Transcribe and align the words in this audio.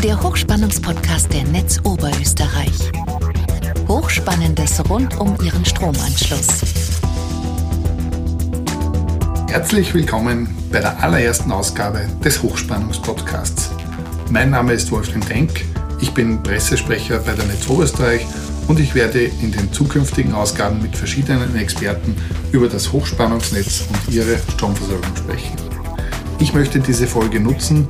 der 0.00 0.22
Hochspannungspodcast 0.22 1.32
der 1.32 1.42
Netz 1.44 1.80
Oberösterreich. 1.82 2.92
Hochspannendes 3.88 4.88
rund 4.88 5.18
um 5.18 5.36
Ihren 5.42 5.64
Stromanschluss. 5.64 6.62
Herzlich 9.50 9.92
willkommen 9.94 10.54
bei 10.70 10.78
der 10.78 11.02
allerersten 11.02 11.50
Ausgabe 11.50 12.06
des 12.24 12.40
Hochspannungspodcasts. 12.40 13.70
Mein 14.30 14.50
Name 14.50 14.74
ist 14.74 14.92
Wolfgang 14.92 15.26
Denk, 15.26 15.64
ich 16.00 16.12
bin 16.12 16.44
Pressesprecher 16.44 17.18
bei 17.18 17.32
der 17.32 17.46
Netz 17.46 17.68
Oberösterreich 17.68 18.24
und 18.68 18.78
ich 18.78 18.94
werde 18.94 19.22
in 19.24 19.50
den 19.50 19.72
zukünftigen 19.72 20.32
Ausgaben 20.32 20.80
mit 20.80 20.96
verschiedenen 20.96 21.56
Experten 21.56 22.14
über 22.52 22.68
das 22.68 22.92
Hochspannungsnetz 22.92 23.86
und 23.88 24.14
ihre 24.14 24.38
Stromversorgung 24.54 25.16
sprechen. 25.16 25.56
Ich 26.38 26.54
möchte 26.54 26.78
diese 26.78 27.08
Folge 27.08 27.40
nutzen, 27.40 27.88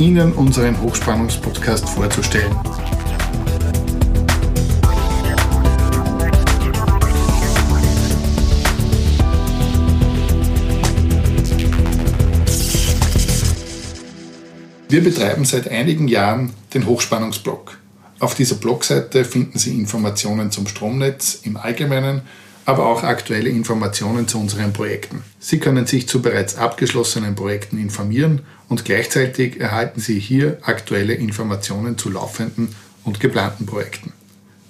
Ihnen 0.00 0.32
unseren 0.32 0.80
Hochspannungspodcast 0.80 1.86
vorzustellen. 1.90 2.56
Wir 14.88 15.04
betreiben 15.04 15.44
seit 15.44 15.68
einigen 15.68 16.08
Jahren 16.08 16.54
den 16.72 16.86
Hochspannungsblog. 16.86 17.78
Auf 18.20 18.34
dieser 18.34 18.54
Blogseite 18.54 19.26
finden 19.26 19.58
Sie 19.58 19.78
Informationen 19.78 20.50
zum 20.50 20.66
Stromnetz 20.66 21.40
im 21.42 21.58
Allgemeinen, 21.58 22.22
aber 22.70 22.86
auch 22.86 23.02
aktuelle 23.02 23.48
Informationen 23.48 24.28
zu 24.28 24.38
unseren 24.38 24.72
Projekten. 24.72 25.24
Sie 25.40 25.58
können 25.58 25.86
sich 25.86 26.08
zu 26.08 26.22
bereits 26.22 26.54
abgeschlossenen 26.54 27.34
Projekten 27.34 27.78
informieren 27.78 28.42
und 28.68 28.84
gleichzeitig 28.84 29.58
erhalten 29.58 30.00
Sie 30.00 30.20
hier 30.20 30.58
aktuelle 30.62 31.14
Informationen 31.14 31.98
zu 31.98 32.10
laufenden 32.10 32.68
und 33.02 33.18
geplanten 33.18 33.66
Projekten. 33.66 34.12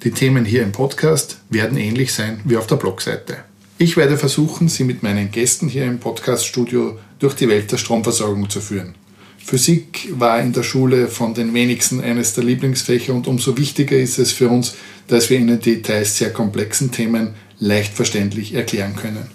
Die 0.03 0.13
Themen 0.13 0.47
hier 0.47 0.63
im 0.63 0.73
Podcast 0.73 1.41
werden 1.51 1.77
ähnlich 1.77 2.15
sein 2.15 2.41
wie 2.45 2.57
auf 2.57 2.67
der 2.67 2.77
Blogseite. 2.77 3.37
Ich 3.77 3.99
werde 3.99 4.17
versuchen, 4.17 4.71
Sie 4.71 4.85
mit 4.85 5.03
meinen 5.03 5.31
Gästen 5.31 5.69
hier 5.69 5.85
im 5.85 5.99
Podcaststudio 5.99 6.99
durch 7.19 7.35
die 7.35 7.51
Welt 7.51 7.71
der 7.71 7.77
Stromversorgung 7.77 8.49
zu 8.49 8.63
führen. 8.63 8.95
Physik 9.37 10.09
war 10.13 10.41
in 10.41 10.55
der 10.55 10.63
Schule 10.63 11.09
von 11.09 11.35
den 11.35 11.53
wenigsten 11.53 12.01
eines 12.01 12.33
der 12.33 12.45
Lieblingsfächer 12.45 13.13
und 13.13 13.27
umso 13.27 13.59
wichtiger 13.59 13.99
ist 13.99 14.19
es 14.19 14.33
für 14.33 14.49
uns, 14.49 14.75
dass 15.09 15.29
wir 15.29 15.39
Ihnen 15.39 15.61
Details 15.61 16.17
sehr 16.17 16.33
komplexen 16.33 16.91
Themen 16.93 17.35
leicht 17.61 17.95
verständlich 17.95 18.55
erklären 18.55 18.97
können. 18.97 19.29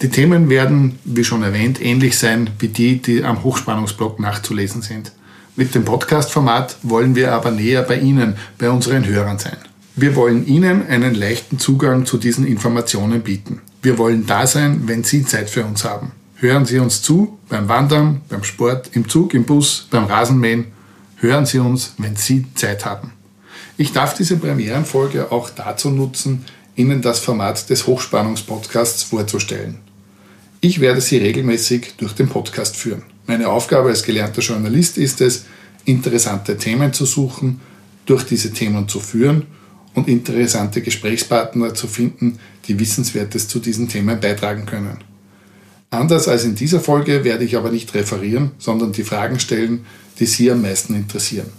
Die 0.00 0.08
Themen 0.08 0.48
werden, 0.48 0.98
wie 1.04 1.24
schon 1.24 1.42
erwähnt, 1.42 1.80
ähnlich 1.80 2.18
sein 2.18 2.50
wie 2.58 2.68
die, 2.68 3.02
die 3.02 3.22
am 3.22 3.44
Hochspannungsblog 3.44 4.18
nachzulesen 4.18 4.82
sind. 4.82 5.12
Mit 5.54 5.74
dem 5.74 5.84
Podcast-Format 5.84 6.78
wollen 6.82 7.14
wir 7.14 7.32
aber 7.32 7.50
näher 7.50 7.82
bei 7.82 7.98
Ihnen, 7.98 8.36
bei 8.58 8.70
unseren 8.70 9.06
Hörern 9.06 9.38
sein. 9.38 9.58
Wir 9.94 10.16
wollen 10.16 10.46
Ihnen 10.46 10.86
einen 10.86 11.14
leichten 11.14 11.58
Zugang 11.58 12.06
zu 12.06 12.16
diesen 12.16 12.46
Informationen 12.46 13.20
bieten. 13.20 13.60
Wir 13.82 13.98
wollen 13.98 14.26
da 14.26 14.46
sein, 14.46 14.82
wenn 14.86 15.04
Sie 15.04 15.24
Zeit 15.24 15.50
für 15.50 15.64
uns 15.64 15.84
haben. 15.84 16.12
Hören 16.36 16.64
Sie 16.64 16.78
uns 16.78 17.02
zu 17.02 17.38
beim 17.48 17.68
Wandern, 17.68 18.22
beim 18.28 18.42
Sport, 18.42 18.90
im 18.94 19.08
Zug, 19.08 19.34
im 19.34 19.44
Bus, 19.44 19.86
beim 19.90 20.06
Rasenmähen. 20.06 20.66
Hören 21.16 21.46
Sie 21.46 21.58
uns, 21.58 21.94
wenn 21.98 22.16
Sie 22.16 22.46
Zeit 22.54 22.86
haben. 22.86 23.12
Ich 23.76 23.92
darf 23.92 24.14
diese 24.14 24.38
Premierenfolge 24.38 25.30
auch 25.30 25.50
dazu 25.50 25.90
nutzen, 25.90 26.44
Ihnen 26.74 27.02
das 27.02 27.18
Format 27.20 27.68
des 27.68 27.86
Hochspannungspodcasts 27.86 29.02
vorzustellen. 29.02 29.78
Ich 30.60 30.80
werde 30.80 31.00
Sie 31.00 31.18
regelmäßig 31.18 31.94
durch 31.98 32.12
den 32.12 32.28
Podcast 32.28 32.76
führen. 32.76 33.02
Meine 33.26 33.48
Aufgabe 33.48 33.90
als 33.90 34.02
gelernter 34.02 34.40
Journalist 34.40 34.96
ist 34.96 35.20
es, 35.20 35.44
interessante 35.84 36.56
Themen 36.56 36.92
zu 36.92 37.04
suchen, 37.04 37.60
durch 38.06 38.24
diese 38.24 38.52
Themen 38.52 38.88
zu 38.88 39.00
führen 39.00 39.46
und 39.94 40.08
interessante 40.08 40.80
Gesprächspartner 40.80 41.74
zu 41.74 41.86
finden, 41.86 42.38
die 42.66 42.78
Wissenswertes 42.78 43.48
zu 43.48 43.58
diesen 43.58 43.88
Themen 43.88 44.20
beitragen 44.20 44.66
können. 44.66 44.98
Anders 45.90 46.26
als 46.26 46.44
in 46.44 46.54
dieser 46.54 46.80
Folge 46.80 47.22
werde 47.22 47.44
ich 47.44 47.56
aber 47.56 47.70
nicht 47.70 47.92
referieren, 47.94 48.52
sondern 48.58 48.92
die 48.92 49.04
Fragen 49.04 49.38
stellen, 49.38 49.84
die 50.18 50.26
Sie 50.26 50.50
am 50.50 50.62
meisten 50.62 50.94
interessieren. 50.94 51.50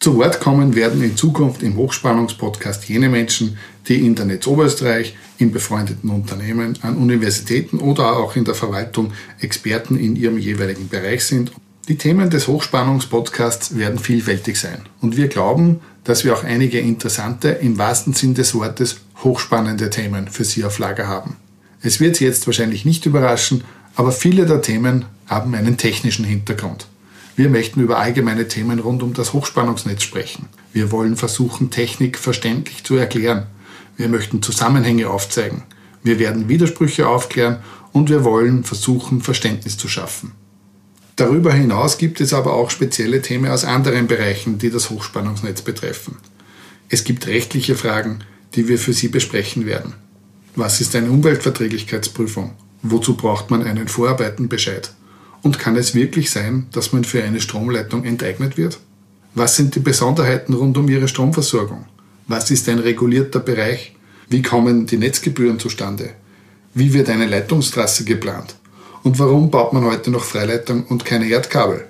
Zu 0.00 0.16
Wort 0.16 0.38
kommen 0.38 0.76
werden 0.76 1.02
in 1.02 1.16
Zukunft 1.16 1.64
im 1.64 1.76
Hochspannungspodcast 1.76 2.88
jene 2.88 3.08
Menschen, 3.08 3.58
die 3.88 4.06
in 4.06 4.14
der 4.14 4.26
Netz 4.26 4.46
Oberösterreich, 4.46 5.16
in 5.38 5.50
befreundeten 5.50 6.10
Unternehmen, 6.10 6.78
an 6.82 6.96
Universitäten 6.96 7.78
oder 7.80 8.16
auch 8.16 8.36
in 8.36 8.44
der 8.44 8.54
Verwaltung 8.54 9.12
Experten 9.40 9.98
in 9.98 10.14
ihrem 10.14 10.38
jeweiligen 10.38 10.88
Bereich 10.88 11.24
sind. 11.24 11.50
Die 11.88 11.96
Themen 11.96 12.30
des 12.30 12.46
Hochspannungspodcasts 12.46 13.76
werden 13.76 13.98
vielfältig 13.98 14.60
sein 14.60 14.82
und 15.00 15.16
wir 15.16 15.26
glauben, 15.26 15.80
dass 16.04 16.24
wir 16.24 16.32
auch 16.32 16.44
einige 16.44 16.78
interessante, 16.78 17.48
im 17.48 17.76
wahrsten 17.76 18.12
Sinn 18.12 18.34
des 18.34 18.54
Wortes, 18.54 19.00
hochspannende 19.24 19.90
Themen 19.90 20.28
für 20.28 20.44
Sie 20.44 20.64
auf 20.64 20.78
Lager 20.78 21.08
haben. 21.08 21.36
Es 21.82 21.98
wird 21.98 22.16
Sie 22.16 22.24
jetzt 22.24 22.46
wahrscheinlich 22.46 22.84
nicht 22.84 23.04
überraschen, 23.04 23.64
aber 23.96 24.12
viele 24.12 24.46
der 24.46 24.62
Themen 24.62 25.06
haben 25.26 25.54
einen 25.54 25.76
technischen 25.76 26.24
Hintergrund. 26.24 26.86
Wir 27.38 27.50
möchten 27.50 27.80
über 27.80 27.98
allgemeine 28.00 28.48
Themen 28.48 28.80
rund 28.80 29.00
um 29.00 29.14
das 29.14 29.32
Hochspannungsnetz 29.32 30.02
sprechen. 30.02 30.48
Wir 30.72 30.90
wollen 30.90 31.16
versuchen, 31.16 31.70
Technik 31.70 32.18
verständlich 32.18 32.82
zu 32.82 32.96
erklären. 32.96 33.46
Wir 33.96 34.08
möchten 34.08 34.42
Zusammenhänge 34.42 35.08
aufzeigen. 35.08 35.62
Wir 36.02 36.18
werden 36.18 36.48
Widersprüche 36.48 37.06
aufklären 37.06 37.60
und 37.92 38.10
wir 38.10 38.24
wollen 38.24 38.64
versuchen, 38.64 39.20
Verständnis 39.20 39.76
zu 39.76 39.86
schaffen. 39.86 40.32
Darüber 41.14 41.52
hinaus 41.52 41.96
gibt 41.96 42.20
es 42.20 42.32
aber 42.32 42.54
auch 42.54 42.70
spezielle 42.70 43.22
Themen 43.22 43.52
aus 43.52 43.64
anderen 43.64 44.08
Bereichen, 44.08 44.58
die 44.58 44.70
das 44.70 44.90
Hochspannungsnetz 44.90 45.62
betreffen. 45.62 46.16
Es 46.88 47.04
gibt 47.04 47.28
rechtliche 47.28 47.76
Fragen, 47.76 48.18
die 48.56 48.66
wir 48.66 48.80
für 48.80 48.92
Sie 48.92 49.06
besprechen 49.06 49.64
werden. 49.64 49.94
Was 50.56 50.80
ist 50.80 50.96
eine 50.96 51.12
Umweltverträglichkeitsprüfung? 51.12 52.54
Wozu 52.82 53.16
braucht 53.16 53.52
man 53.52 53.62
einen 53.62 53.86
Vorarbeitenbescheid? 53.86 54.90
Und 55.42 55.58
kann 55.58 55.76
es 55.76 55.94
wirklich 55.94 56.30
sein, 56.30 56.66
dass 56.72 56.92
man 56.92 57.04
für 57.04 57.22
eine 57.22 57.40
Stromleitung 57.40 58.04
enteignet 58.04 58.56
wird? 58.56 58.78
Was 59.34 59.56
sind 59.56 59.74
die 59.74 59.80
Besonderheiten 59.80 60.54
rund 60.54 60.76
um 60.76 60.88
Ihre 60.88 61.08
Stromversorgung? 61.08 61.84
Was 62.26 62.50
ist 62.50 62.68
ein 62.68 62.78
regulierter 62.78 63.40
Bereich? 63.40 63.94
Wie 64.28 64.42
kommen 64.42 64.86
die 64.86 64.98
Netzgebühren 64.98 65.58
zustande? 65.58 66.10
Wie 66.74 66.92
wird 66.92 67.08
eine 67.08 67.26
Leitungstrasse 67.26 68.04
geplant? 68.04 68.56
Und 69.02 69.18
warum 69.18 69.50
baut 69.50 69.72
man 69.72 69.84
heute 69.84 70.10
noch 70.10 70.24
Freileitung 70.24 70.84
und 70.84 71.04
keine 71.04 71.28
Erdkabel? 71.28 71.86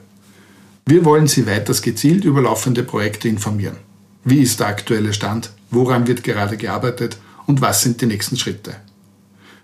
Wir 0.87 1.05
wollen 1.05 1.27
Sie 1.27 1.47
weiters 1.47 1.83
gezielt 1.83 2.25
über 2.25 2.43
laufende 2.43 2.83
Projekte 2.83 3.29
informieren. 3.29 3.77
Wie 4.25 4.41
ist 4.41 4.61
der 4.61 4.69
aktuelle 4.69 5.13
Stand? 5.13 5.51
Woran 5.71 6.07
wird 6.07 6.23
gerade 6.23 6.57
gearbeitet? 6.57 7.19
und 7.49 7.63
was 7.63 7.83
sind 7.83 8.01
die 8.01 8.07
nächsten 8.07 8.37
Schritte. 8.37 8.77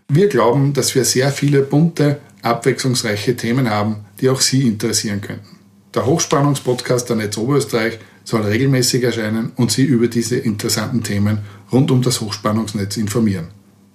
Wir 0.08 0.28
glauben, 0.28 0.72
dass 0.72 0.94
wir 0.94 1.04
sehr 1.04 1.30
viele 1.30 1.62
bunte, 1.62 2.18
abwechslungsreiche 2.44 3.36
Themen 3.36 3.70
haben, 3.70 4.04
die 4.20 4.28
auch 4.28 4.40
Sie 4.40 4.66
interessieren 4.66 5.20
könnten. 5.20 5.58
Der 5.94 6.06
Hochspannungspodcast 6.06 7.08
der 7.08 7.16
Netz 7.16 7.36
Oberösterreich 7.36 7.98
soll 8.24 8.42
regelmäßig 8.42 9.04
erscheinen 9.04 9.52
und 9.56 9.70
Sie 9.70 9.84
über 9.84 10.08
diese 10.08 10.36
interessanten 10.36 11.02
Themen 11.02 11.38
rund 11.70 11.90
um 11.90 12.02
das 12.02 12.20
Hochspannungsnetz 12.20 12.96
informieren. 12.96 13.48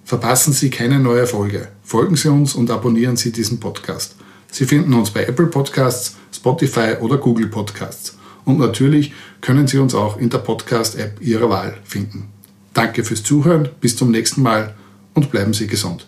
Verpassen 0.05 0.53
Sie 0.53 0.69
keine 0.69 0.99
neue 0.99 1.27
Folge. 1.27 1.67
Folgen 1.83 2.15
Sie 2.15 2.29
uns 2.29 2.55
und 2.55 2.71
abonnieren 2.71 3.17
Sie 3.17 3.31
diesen 3.31 3.59
Podcast. 3.59 4.15
Sie 4.51 4.66
finden 4.66 4.93
uns 4.93 5.11
bei 5.11 5.23
Apple 5.23 5.47
Podcasts, 5.47 6.16
Spotify 6.33 6.95
oder 6.99 7.17
Google 7.17 7.47
Podcasts. 7.47 8.17
Und 8.45 8.57
natürlich 8.57 9.13
können 9.41 9.67
Sie 9.67 9.77
uns 9.77 9.93
auch 9.93 10.17
in 10.17 10.29
der 10.29 10.39
Podcast-App 10.39 11.21
Ihrer 11.21 11.49
Wahl 11.49 11.77
finden. 11.83 12.29
Danke 12.73 13.03
fürs 13.03 13.23
Zuhören, 13.23 13.69
bis 13.81 13.95
zum 13.95 14.09
nächsten 14.09 14.41
Mal 14.41 14.73
und 15.13 15.29
bleiben 15.29 15.53
Sie 15.53 15.67
gesund. 15.67 16.07